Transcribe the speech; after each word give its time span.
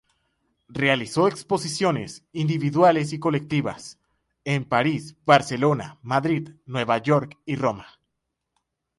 Realizó 0.69 1.27
exposiciones, 1.27 2.25
individuales 2.33 3.13
y 3.13 3.19
colectivas, 3.19 3.99
en 4.45 4.65
París, 4.65 5.15
Barcelona, 5.27 5.99
Madrid, 6.01 6.49
Nueva 6.65 6.97
York 6.97 7.37
y 7.45 7.55
Roma. 7.55 7.85